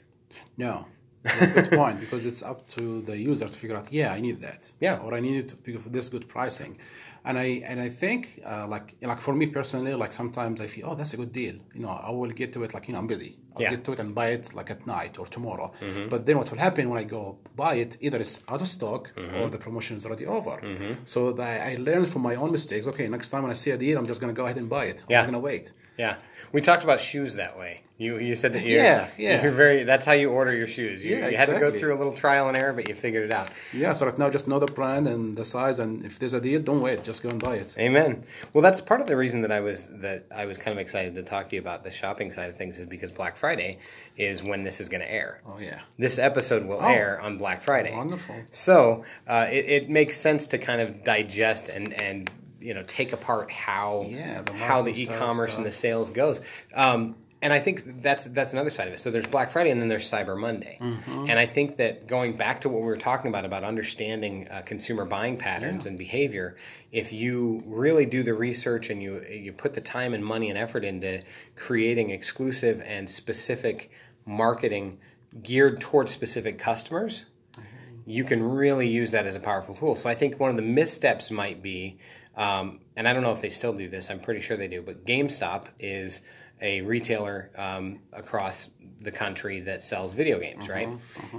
[0.55, 0.85] No.
[1.23, 3.91] Good point because it's up to the user to figure out.
[3.91, 4.71] Yeah, I need that.
[4.79, 4.97] Yeah.
[5.03, 6.77] Or I need it to pick up this good pricing,
[7.25, 10.87] and I and I think uh, like like for me personally, like sometimes I feel
[10.89, 11.55] oh that's a good deal.
[11.75, 13.37] You know, I will get to it like you know I'm busy.
[13.55, 13.71] I'll Yeah.
[13.71, 15.67] get to it and buy it like at night or tomorrow.
[15.81, 16.07] Mm-hmm.
[16.09, 17.97] But then what will happen when I go buy it?
[18.01, 19.35] Either it's out of stock mm-hmm.
[19.41, 20.51] or the promotion is already over.
[20.63, 20.93] Mm-hmm.
[21.05, 22.87] So that I learned from my own mistakes.
[22.87, 24.85] Okay, next time when I see a deal, I'm just gonna go ahead and buy
[24.85, 24.97] it.
[25.03, 25.19] I'm Yeah.
[25.21, 25.73] not gonna wait.
[26.01, 26.15] Yeah,
[26.51, 27.81] we talked about shoes that way.
[27.97, 29.43] You you said that you're, Yeah, yeah.
[29.43, 29.83] you're very.
[29.83, 31.05] That's how you order your shoes.
[31.05, 33.25] You, Yeah, you had to go through a little trial and error, but you figured
[33.25, 33.49] it out.
[33.73, 33.93] Yeah.
[33.93, 36.59] So right now, just know the brand and the size, and if there's a deal,
[36.69, 37.03] don't wait.
[37.03, 37.75] Just go and buy it.
[37.77, 38.23] Amen.
[38.53, 41.13] Well, that's part of the reason that I was that I was kind of excited
[41.13, 43.77] to talk to you about the shopping side of things is because Black Friday
[44.17, 45.41] is when this is going to air.
[45.45, 45.81] Oh yeah.
[45.99, 46.87] This episode will Oh.
[46.97, 47.93] air on Black Friday.
[47.95, 48.35] Wonderful.
[48.51, 53.13] So uh, it, it makes sense to kind of digest and and you know take
[53.13, 56.41] apart how Yeah, the how the e-commerce and the sales goes.
[56.73, 58.99] Um, and I think that's that's another side of it.
[58.99, 60.77] So there's Black Friday and then there's Cyber Monday.
[60.79, 61.25] Mm-hmm.
[61.27, 64.61] And I think that going back to what we were talking about about understanding uh,
[64.61, 66.55] consumer buying patterns and behavior,
[66.91, 70.57] if you really do the research and you you put the time and money and
[70.57, 71.23] effort into
[71.55, 73.89] creating exclusive and specific
[74.25, 74.99] marketing
[75.41, 77.25] geared towards specific customers,
[78.05, 79.95] you can really use that as a powerful tool.
[79.95, 81.97] So I think one of the missteps might be,
[82.35, 84.09] um, and I don't know if they still do this.
[84.09, 86.21] I'm pretty sure they do, but GameStop is
[86.61, 90.89] a retailer um, across the country that sells video games, right?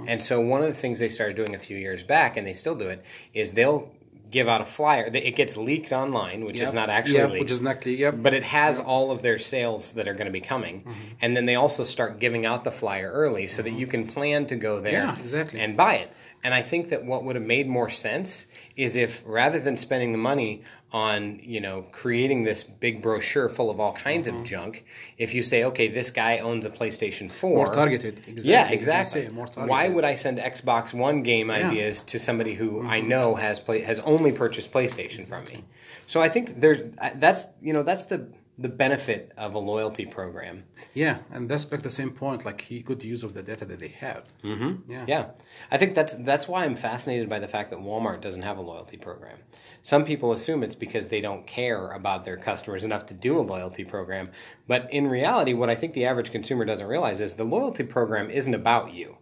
[0.07, 2.53] And so one of the things they started doing a few years back, and they
[2.53, 3.03] still do it,
[3.33, 3.89] is they'll
[4.31, 5.09] give out a flyer.
[5.13, 7.99] It gets leaked online, which is not actually Yep, leaked which is not leaked.
[7.99, 8.15] yep.
[8.17, 10.91] but it has all of their sales that are going to be coming Mm-hmm.
[11.21, 14.45] and then they also start giving out the flyer early so that you can plan
[14.47, 15.59] to go there Yeah, exactly.
[15.59, 16.11] and buy it
[16.43, 20.11] and i think that what would have made more sense is if rather than spending
[20.13, 24.39] the money on you know creating this big brochure full of all kinds Mm-hmm.
[24.41, 24.85] of junk
[25.17, 28.19] if you say okay this guy owns a playstation 4 more targeted.
[28.27, 28.51] Exactly.
[28.51, 29.21] yeah, exactly.
[29.25, 29.67] targeted.
[29.67, 31.61] Why would I send Xbox One game Yeah.
[31.61, 31.69] Mm-hmm.
[31.71, 35.63] ideas to somebody who I know has play, has only purchased PlayStation from me?
[36.05, 36.81] So I think there's
[37.15, 40.63] that's you know that's the the benefit of a loyalty program.
[40.93, 42.45] Yeah, and that's back the same point.
[42.45, 44.25] Like he good use of the data that they have.
[44.43, 44.91] Mm-hmm.
[44.91, 45.05] Yeah.
[45.07, 45.25] Yeah,
[45.71, 48.61] I think that's that's why I'm fascinated by the fact that Walmart doesn't have a
[48.61, 49.37] loyalty program.
[49.81, 53.41] Some people assume it's because they don't care about their customers enough to do a
[53.41, 54.27] loyalty program,
[54.67, 58.29] but in reality, what I think the average consumer doesn't realize is the loyalty program
[58.29, 59.17] isn't about you.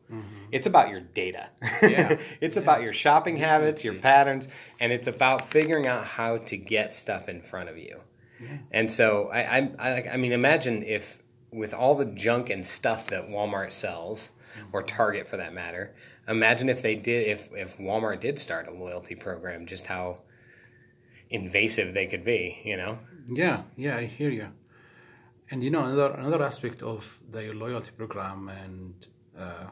[0.51, 1.47] It's about your data.
[1.81, 2.17] Yeah.
[2.41, 6.93] it's about your shopping habits, your patterns, and it's about figuring out how to get
[6.93, 8.01] stuff in front of you.
[8.71, 13.07] And so I, I, I, I mean, imagine if with all the junk and stuff
[13.07, 14.67] that Walmart sells, mm-hmm.
[14.73, 15.93] or Target for that matter,
[16.27, 20.21] imagine if they did, if if Walmart did start a loyalty program, just how
[21.29, 22.61] invasive they could be.
[22.63, 22.99] You know?
[23.27, 24.47] Yeah, yeah, I hear you.
[25.49, 29.67] And you know another another aspect of the loyalty program, and uh,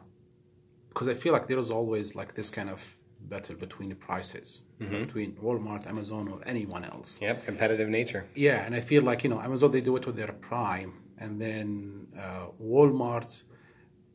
[0.89, 2.95] because I feel like there is always like this kind of
[3.29, 7.21] battle between the prices between Walmart, Amazon, or anyone else.
[7.21, 7.45] Yep.
[7.45, 8.25] Competitive nature.
[8.35, 11.39] Yeah, and I feel like you know Amazon they do it with their Prime, and
[11.39, 13.43] then uh, Walmart.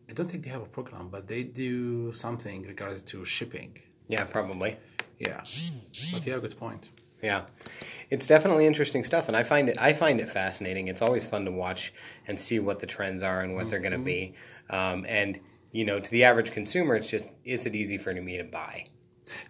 [0.09, 3.79] I don't think they have a program, but they do something regarding to shipping.
[4.09, 4.77] Yeah, probably.
[5.18, 6.88] Yeah, but yeah, good point.
[7.22, 7.46] Yeah,
[8.11, 10.88] it's definitely interesting stuff, and I find it I find it fascinating.
[10.88, 11.92] It's always fun to watch
[12.27, 14.35] and see what the trends are and what they're going to be.
[14.70, 15.40] Um, and
[15.72, 18.87] you know, to the average consumer, it's just is it easy for me to buy?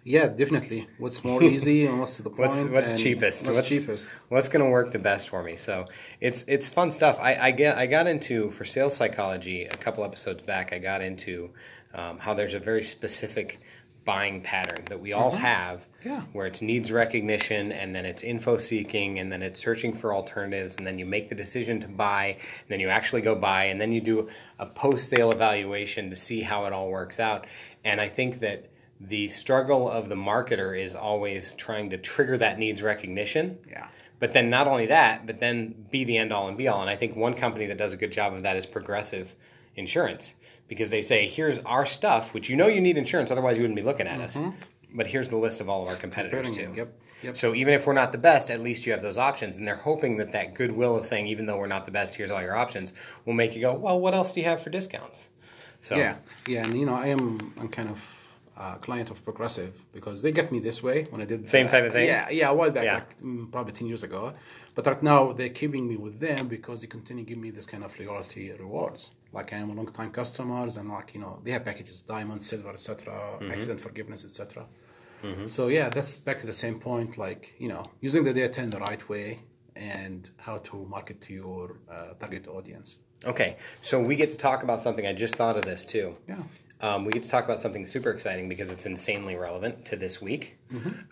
[0.03, 0.87] Yeah, definitely.
[0.97, 2.51] What's more easy and what's to the point?
[2.51, 3.45] What's what's cheapest?
[3.45, 4.09] What's, cheapest?
[4.29, 5.55] What's going to work the best for me?
[5.55, 5.85] So
[6.21, 7.19] it's it's fun stuff.
[7.19, 10.71] I, I get I got into for sales psychology a couple episodes back.
[10.73, 11.51] I got into
[11.93, 13.59] um, how there's a very specific
[14.05, 16.09] buying pattern that we all have, Mm-hmm.
[16.09, 16.21] Yeah.
[16.33, 20.75] where it's needs recognition and then it's info seeking and then it's searching for alternatives
[20.77, 23.81] and then you make the decision to buy and then you actually go buy and
[23.81, 27.47] then you do a post sale evaluation to see how it all works out.
[27.83, 32.57] And I think that the struggle of the marketer is always trying to trigger that
[32.57, 33.57] needs recognition.
[33.69, 33.87] Yeah.
[34.19, 36.81] But then not only that, but then be the end all and be all.
[36.81, 39.35] And I think one company that does a good job of that is Progressive
[39.75, 40.35] Insurance
[40.67, 43.75] because they say, here's our stuff, which you know you need insurance, otherwise you wouldn't
[43.75, 44.35] be looking at us.
[44.35, 44.51] Mm-hmm.
[44.93, 46.73] but here's the list of all of our competitors too.
[46.75, 47.37] yep, yep.
[47.37, 49.75] So even if we're not the best, at least you have those options, and they're
[49.75, 52.55] hoping that that goodwill of saying, even though we're not the best, here's all your
[52.55, 52.93] options,
[53.25, 55.29] will make you go, well, what else do you have for discounts?
[55.81, 56.15] So Yeah,
[56.47, 58.14] yeah, and you know, I am I'm kind of
[58.57, 61.71] a client of Progressive because they get me this way when I did Same uh,
[61.71, 62.07] type of thing?
[62.07, 62.93] Yeah, yeah, a while back, Yeah.
[62.95, 64.33] like mm, probably ten years ago.
[64.75, 67.65] But right now they're keeping me with them because they continue to give me this
[67.65, 69.11] kind of loyalty rewards.
[69.33, 72.41] Like I am a long time customers, and like you know, they have packages diamond,
[72.43, 73.51] silver, etc., Mm-hmm.
[73.51, 74.65] accident forgiveness, etc.
[75.47, 77.17] So yeah, that's back to the same point.
[77.17, 79.39] Like you know, using the data in the right way
[79.75, 82.99] and how to market to your uh, target audience.
[83.25, 85.05] Okay, so we get to talk about something.
[85.07, 86.15] I just thought of this too.
[86.27, 86.43] Yeah.
[86.81, 90.21] Um, we get to talk about something super exciting because it's insanely relevant to this
[90.21, 90.57] week.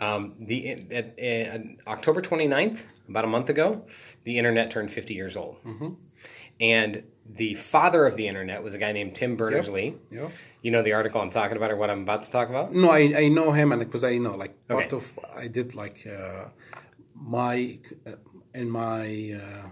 [0.01, 3.85] Um, the at, at October 29th, about a month ago,
[4.25, 5.57] the internet turned 50 years old.
[6.59, 9.95] And the father of the internet was a guy named Tim Berners Lee.
[10.11, 10.31] Yep.
[10.61, 12.73] You know the article I'm talking about or what I'm about to talk about?
[12.73, 14.95] No, I, I know him, and because I know like part Okay.
[14.97, 16.49] of I did like uh,
[17.15, 18.11] my uh,
[18.53, 19.67] in my uh,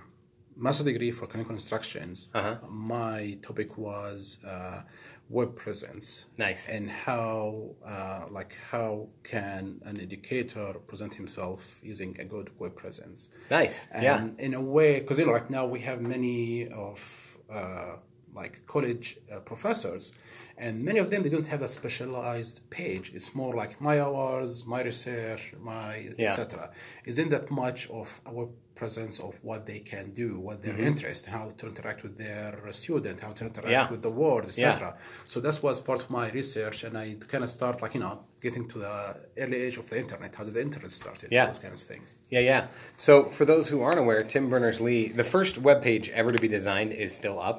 [0.56, 2.30] master degree for clinical instructions.
[2.34, 2.56] Uh-huh.
[2.70, 4.82] My topic was uh,
[5.32, 6.26] web presence.
[6.38, 6.68] Nice.
[6.68, 13.30] And how uh, like how can an educator present himself using a good web presence?
[13.50, 13.88] Nice.
[13.92, 14.46] and yeah.
[14.46, 17.00] in a way because you know right now we have many of
[17.52, 17.96] uh,
[18.36, 20.14] like college uh, professors
[20.66, 24.50] and many of them they don't have a specialized page it's more like my hours
[24.76, 25.44] my research
[25.74, 26.30] my Yeah.
[26.30, 26.42] etc
[27.12, 28.44] isn't that much of our
[28.82, 32.52] presence of what they can do what their interest how to interact with their
[32.84, 33.88] student how to interact Mm-hmm.
[33.88, 33.94] Yeah.
[33.94, 34.52] with the world Yeah.
[34.72, 34.98] etc
[35.32, 38.16] so that was part of my research and i kind of start like you know
[38.46, 38.96] getting to the
[39.44, 41.46] early age of the internet how did the internet started Yeah.
[41.50, 42.62] those kinds of things Yeah, yeah.
[43.06, 46.42] So for those who aren't aware, Tim Berners Lee, the first web page ever to
[46.46, 47.58] be designed is still up.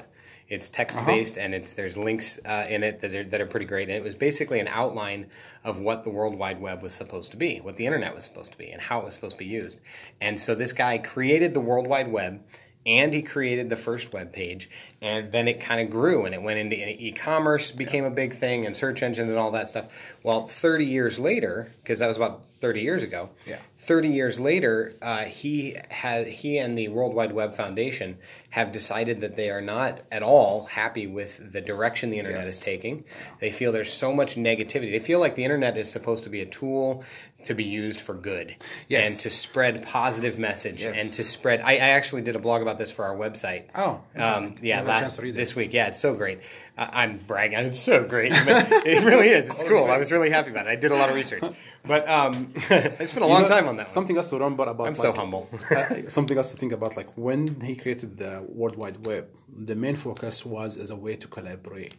[0.53, 3.65] It's text based and it's there's links uh, in it that are, that are pretty
[3.65, 3.89] great.
[3.89, 5.27] And it was basically an outline
[5.65, 8.53] of what the World Wide Web was supposed to be, what the internet was supposed
[8.53, 9.81] to be, and how it was supposed to be used.
[10.21, 12.43] And so this guy created the World Wide Web
[12.85, 14.69] and he created the first web page
[15.01, 18.67] and then it kind of grew and it went into e-commerce became a big thing
[18.67, 22.45] and search engine and all that stuff well 30 years later because that was about
[22.61, 23.59] 30 years ago Yeah.
[23.83, 28.17] 30 years later uh, he has he and the world wide web foundation
[28.51, 32.55] have decided that they are not at all happy with the direction the internet Yes.
[32.55, 33.05] is taking
[33.41, 36.41] they feel there's so much negativity they feel like the internet is supposed to be
[36.43, 37.03] a tool
[37.45, 38.55] to be used for good
[38.89, 39.11] Yes.
[39.11, 41.01] and to spread positive message Yes.
[41.01, 44.01] and to spread I, I actually did a blog about this for our website Oh,
[44.17, 45.39] um, yeah, Never had a last, chance to read it.
[45.39, 45.73] this week.
[45.73, 46.39] Yeah, it's so great.
[46.79, 47.59] I I'm bragging.
[47.67, 48.31] It's so great.
[48.33, 49.51] It really is.
[49.51, 49.87] It's cool.
[49.87, 50.71] I was really happy about it.
[50.71, 51.43] I did a lot of research,
[51.85, 53.87] but um, I spent a long know, time on that.
[53.87, 53.93] One.
[53.99, 54.87] Something else to remember about.
[54.87, 55.49] I'm so humble.
[55.71, 59.27] uh, something else to think about, like when he created the World Wide Web,
[59.71, 61.95] the main focus was as a way to collaborate.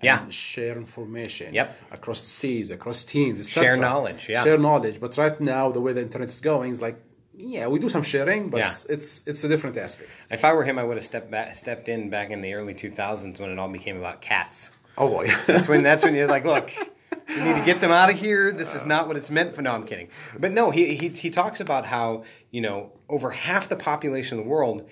[0.00, 0.28] and Yeah.
[0.30, 1.52] share information.
[1.54, 1.68] Yep.
[1.92, 3.48] Across seas, across teams.
[3.50, 4.44] Share knowledge, yeah.
[4.44, 4.96] Share knowledge.
[5.00, 6.98] But right now, the way the internet is going is like,
[7.36, 8.94] yeah, we do some sharing, but Yeah.
[8.94, 10.10] it's it's a different aspect.
[10.30, 12.74] If I were him, I would have stepped back, stepped in back in the early
[12.74, 14.58] 2000s when it all became about cats.
[14.96, 15.26] Oh boy.
[15.46, 16.68] That's when that's when you're like, look,
[17.28, 18.52] we need to get them out of here.
[18.52, 19.62] This is not what it's meant for.
[19.62, 20.08] No, I'm kidding.
[20.38, 24.44] But no, he he he talks about how you know over half the population of
[24.44, 24.88] the world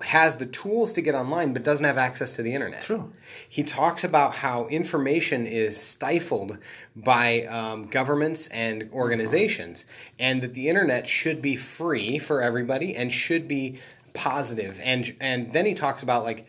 [0.00, 2.82] has the tools to get online but doesn't have access to the internet.
[2.82, 3.12] True.
[3.48, 6.58] He talks about how information is stifled
[6.94, 9.84] by um, governments and organizations,
[10.18, 13.78] and that the internet should be free for everybody and should be
[14.14, 14.80] positive.
[14.82, 16.46] And and then he talks about like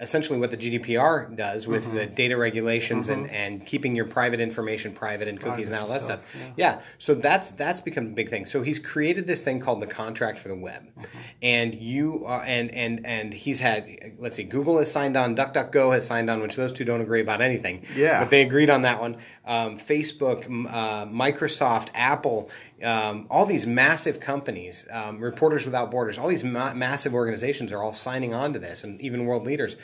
[0.00, 1.96] essentially what the GDPR does with Mm-hmm.
[1.96, 6.02] the data regulations and, and keeping your private information private and cookies and all that
[6.02, 6.30] Privacy stuff.
[6.30, 6.80] stuff, Yeah.
[6.98, 8.46] So that's that's become a big thing.
[8.46, 11.18] So he's created this thing called the contract for the web, Mm-hmm.
[11.42, 15.92] and you are, and and and he's had let's see, Google has signed on, DuckDuckGo
[15.94, 17.84] has signed on, which those two don't agree about anything.
[17.96, 18.20] Yeah.
[18.20, 19.16] But they agreed on that one.
[19.48, 22.50] Um, Facebook, uh, Microsoft, Apple,
[22.82, 27.82] um, all these massive companies, um, Reporters Without Borders, all these ma- massive organizations are
[27.82, 29.76] all signing on to this, and even world leaders.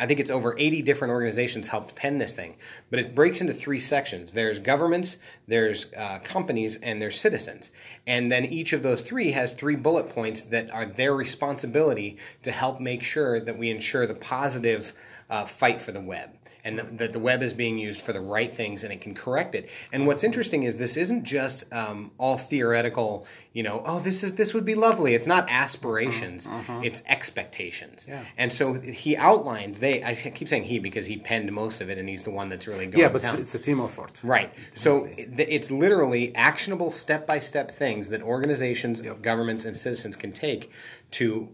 [0.00, 2.56] I think it's over 80 different organizations helped pen this thing,
[2.90, 4.32] but it breaks into three sections.
[4.32, 7.70] There's governments, there's uh, companies, and there's citizens.
[8.06, 12.50] And then each of those three has three bullet points that are their responsibility to
[12.50, 14.94] help make sure that we ensure the positive
[15.30, 16.30] uh, fight for the web
[16.64, 19.14] and that that the web is being used for the right things and it can
[19.14, 19.68] correct it.
[19.92, 23.26] And what's interesting is this isn't just um, all theoretical.
[23.52, 25.14] You know, oh, this is this would be lovely.
[25.14, 26.48] It's not aspirations;
[26.82, 28.06] it's expectations.
[28.08, 28.24] Yeah.
[28.36, 31.98] And so he outlines, They I keep saying he because he penned most of it,
[31.98, 32.98] and he's the one that's really going.
[32.98, 33.40] yeah, but it's, down.
[33.40, 34.20] it's a team effort.
[34.24, 34.52] Right.
[34.74, 40.32] So it- it's literally actionable step by step things that organizations, governments, and citizens can
[40.32, 40.70] take
[41.12, 41.48] to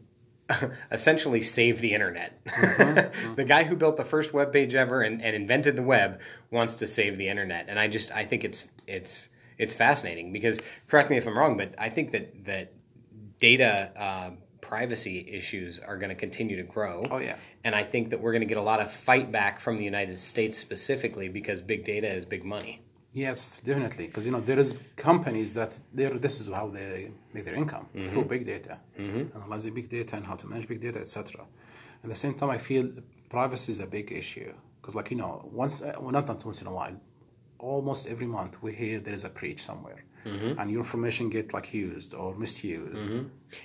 [0.90, 2.44] essentially save the internet.
[2.44, 3.34] Mm-hmm.
[3.36, 6.20] the guy who built the first web page ever and, and invented the web
[6.50, 9.28] wants to save the internet, and I just I think it's it's
[9.58, 12.72] it's fascinating because correct me if I'm wrong, but I think that that
[13.38, 14.30] data uh,
[14.60, 17.02] privacy issues are going to continue to grow.
[17.10, 17.36] Oh, yeah.
[17.64, 19.84] and I think that we're going to get a lot of fight back from the
[19.84, 22.82] United States specifically because big data is big money.
[23.12, 24.06] Yes, definitely.
[24.06, 27.86] Because you know there is companies that they're this is how they make their income
[28.04, 28.78] through big data,
[29.34, 31.44] analyzing big data and how to manage big data, etc.
[32.04, 32.88] At the same time, I feel
[33.28, 36.60] privacy is a big issue because, like you know, once uh, well, not not once
[36.60, 36.96] in a while,
[37.58, 41.72] almost every month we hear there is a breach somewhere, and your information get like
[41.72, 43.16] used or misused.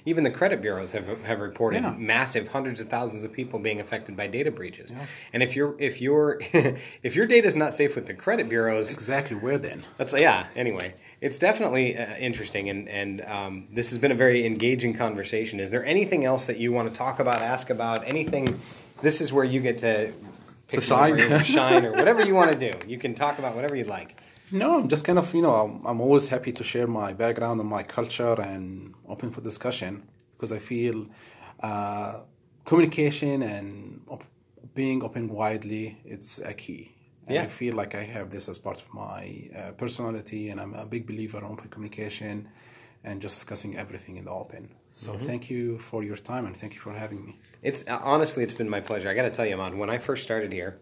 [0.05, 1.93] Even the credit bureaus have have reported Yeah.
[1.97, 4.93] massive hundreds of thousands of people being affected by data breaches.
[5.33, 6.39] And if you're if you're
[7.03, 9.83] if your data is not safe with the credit bureaus, Exactly where then?
[9.97, 10.47] that's yeah.
[10.55, 15.59] Anyway, it's definitely uh, interesting, and and um, this has been a very engaging conversation.
[15.59, 18.59] Is there anything else that you want to talk about, ask about, anything?
[19.01, 20.11] This is where you get to
[20.67, 21.17] pick To shine.
[21.17, 22.73] your shine, or whatever you want to do.
[22.87, 24.15] You can talk about whatever you like.
[24.55, 27.59] No, I'm just kind of, you know, I'm, I'm always happy to share my background
[27.59, 31.07] and my culture and open for discussion because I feel
[31.61, 32.19] uh,
[32.63, 34.23] communication and op-
[34.73, 36.83] being open widely, it's a key.
[37.27, 37.43] And Yeah.
[37.43, 39.21] I feel like I have this as part of my
[39.59, 42.47] uh, personality and I'm a big believer in open communication
[43.03, 44.63] and just discussing everything in the open.
[44.89, 47.39] So thank you for your time and thank you for having me.
[47.61, 49.09] It's honestly, it's been my pleasure.
[49.09, 50.79] I got to tell you, Ahmad, when I first started here,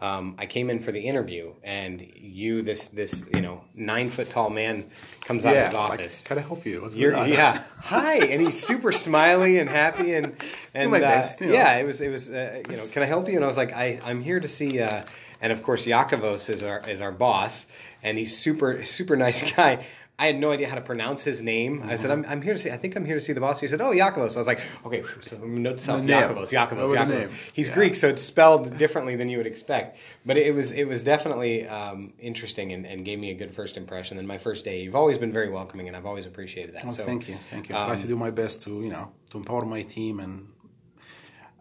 [0.00, 4.30] um, I came in for the interview, and you, this this you know nine foot
[4.30, 4.84] tall man,
[5.22, 6.22] comes out of his like, office.
[6.22, 6.82] can I help you?
[6.82, 7.28] What's You're, going on?
[7.30, 10.36] yeah, hi, and he's super smiley and happy, and
[10.74, 11.54] and my uh, best, you know.
[11.54, 13.34] yeah, it was it was uh, you know, can I help you?
[13.34, 15.02] And I was like, I I'm here to see, uh,
[15.40, 17.66] and of course, Yakovos is our is our boss,
[18.04, 19.78] and he's super super nice guy.
[20.20, 21.84] I had no idea how to pronounce his name.
[21.86, 23.60] I said, I'm, I'm here to see, I think I'm here to see the boss.
[23.60, 24.34] He said, Oh, Yakovos.
[24.34, 25.78] I was like, Okay, so to note.
[25.78, 25.92] The.
[25.92, 27.08] Yakovos, Yakovos.
[27.08, 27.30] name?
[27.52, 27.74] He's Yeah.
[27.76, 29.98] Greek, so it's spelled differently than you would expect.
[30.26, 33.76] But it was it was definitely um, interesting and, and gave me a good first
[33.76, 34.18] impression.
[34.18, 36.84] And my first day, you've always been very welcoming, and I've always appreciated that.
[36.84, 37.76] Well, so thank you, thank you.
[37.76, 40.48] I try um, to do my best to you know to empower my team and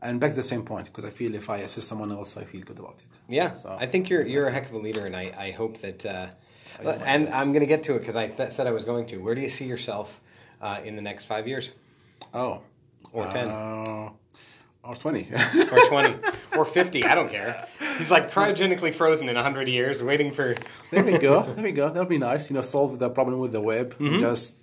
[0.02, 2.44] and back to the same point because I feel if I assist someone else, I
[2.44, 3.20] feel good about it.
[3.30, 5.80] Yeah, So- I think you're you're a heck of a leader, and I, I hope
[5.82, 6.04] that.
[6.04, 6.28] Uh,
[6.84, 7.38] do and best.
[7.38, 9.18] I'm going to get to it because I th- said I was going to.
[9.18, 10.22] Where do you see yourself
[10.62, 11.74] uh, in the next five years,
[12.34, 12.62] Oh,
[13.14, 14.10] or ten, uh,
[14.84, 15.28] or twenty.
[15.72, 16.16] or twenty,
[16.56, 17.04] or fifty?
[17.06, 17.68] I don't care.
[17.98, 20.56] He's like cryogenically frozen in hundred years, waiting for.
[20.92, 21.42] there we go.
[21.56, 21.90] There we go.
[21.90, 22.50] That'll be nice.
[22.50, 23.96] You know, solve the problem with the web.
[24.20, 24.58] Just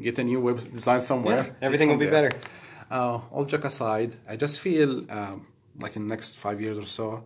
[0.00, 1.42] get a new web design somewhere.
[1.44, 1.52] Mm-hmm.
[1.60, 2.28] Yeah, everything will be there.
[2.30, 2.40] better.
[2.90, 5.46] Uh, all joke aside, I just feel um,
[5.80, 7.24] like in the next five years or so,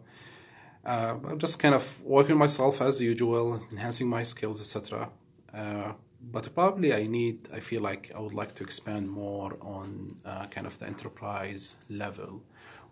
[0.85, 5.09] uh, I'm just kind of working myself as usual, enhancing my skills, etc.
[5.55, 5.93] Uh,
[6.31, 10.47] but probably I need, I feel like I would like to expand more on uh,
[10.47, 12.43] kind of the enterprise level,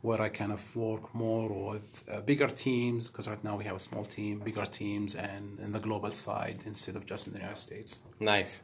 [0.03, 3.77] where I kind of work more with uh, bigger teams, because right now we have
[3.77, 7.39] a small team, bigger teams, and in the global side instead of just in the
[7.39, 8.03] United States.
[8.19, 8.63] Nice.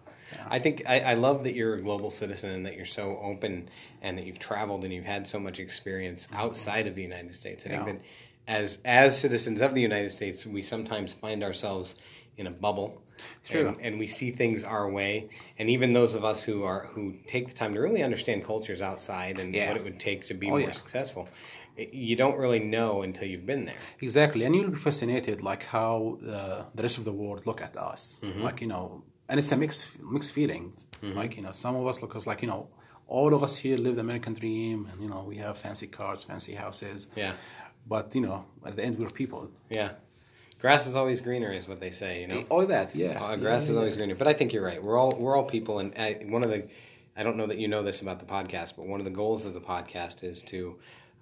[0.49, 3.69] I think I, I love that you're a global citizen and that you're so open
[4.03, 7.65] and that you've traveled and you've had so much experience outside of the United States.
[7.67, 8.01] I think that
[8.47, 11.97] as as citizens of the United States, we sometimes find ourselves
[12.37, 13.03] in a bubble.
[13.45, 13.69] True.
[13.69, 17.15] And, and we see things our way, and even those of us who are who
[17.27, 19.69] take the time to really understand cultures outside and Yeah.
[19.69, 20.73] what it would take to be Oh, more yeah.
[20.73, 21.27] successful,
[21.77, 23.81] you don't really know until you've been there.
[24.01, 27.77] Exactly, and you'll be fascinated like how uh, the rest of the world look at
[27.77, 28.21] us.
[28.47, 30.75] Like you know, and it's a mixed mixed feeling.
[31.03, 32.69] Like you know, some of us look us like you know,
[33.09, 36.23] all of us here live the American dream, and you know, we have fancy cars,
[36.23, 37.11] fancy houses.
[37.17, 37.33] Yeah,
[37.89, 39.51] But you know, at the end, we're people.
[39.71, 39.91] yeah.
[40.59, 42.23] Grass is always greener, is what they say.
[42.23, 42.45] You know.
[42.49, 43.23] All that, yeah.
[43.23, 44.83] Uh, grass yeah, is always greener, but I think you're right.
[44.83, 46.65] We're all we're all people, and I, one of the
[47.17, 49.45] I don't know that you know this about the podcast, but one of the goals
[49.45, 50.77] of the podcast is to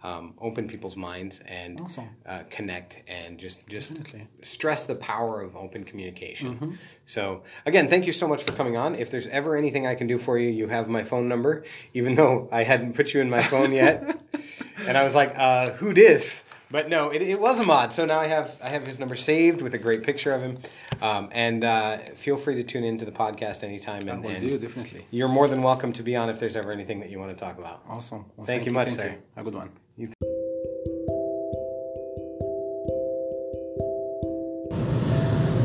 [0.05, 2.09] um, open people's minds and Awesome.
[2.27, 4.29] uh, connect and just just Definitely.
[4.43, 6.55] stress the power of open communication.
[6.55, 6.71] Mm-hmm.
[7.07, 8.95] So again, thank you so much for coming on.
[8.95, 12.15] If there's ever anything I can do for you, you have my phone number, even
[12.15, 14.17] though I hadn't put you in my phone yet,
[14.87, 16.45] and I was like, uh, "Who dis?"
[16.75, 17.93] But no, it, it was Ahmad.
[17.93, 20.59] So now I have I have his number saved with a great picture of him.
[21.01, 24.09] Um, and uh, feel free to tune into the podcast anytime.
[24.09, 25.07] I And, will and do definitely.
[25.13, 27.37] you're more than welcome to be on if there's ever anything that you want to
[27.45, 27.85] talk about.
[27.89, 28.25] Awesome.
[28.37, 29.09] Well, Thank you much, thank sir.
[29.11, 29.41] You.
[29.41, 29.71] A good one.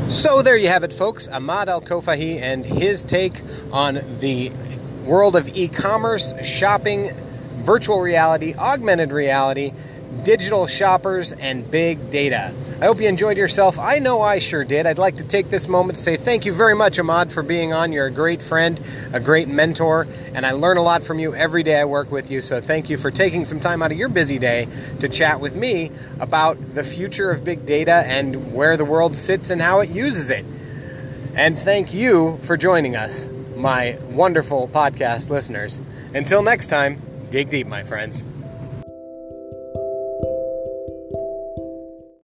[0.08, 1.26] So there you have it, folks.
[1.26, 3.40] Ahmad Al Kofahi and his take
[3.72, 4.52] on the
[5.04, 7.08] world of e commerce, shopping,
[7.64, 9.72] virtual reality, augmented reality,
[10.22, 12.54] digital shoppers and big data.
[12.80, 13.78] I hope you enjoyed yourself.
[13.78, 14.86] I know I sure did.
[14.86, 17.72] I'd like to take this moment to say thank you very much, Ahmad, for being
[17.72, 17.92] on.
[17.92, 18.80] You're a great friend,
[19.12, 22.30] a great mentor, and I learn a lot from you every day I work with
[22.30, 22.40] you.
[22.40, 24.66] So thank you for taking some time out of your busy day
[25.00, 29.50] to chat with me about the future of big data and where the world sits
[29.50, 30.44] and how it uses it.
[31.34, 35.80] And thank you for joining us, my wonderful podcast listeners.
[36.14, 37.00] Until next time,
[37.30, 38.24] dig deep, my friends.